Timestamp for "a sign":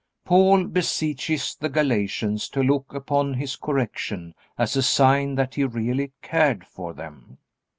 4.75-5.35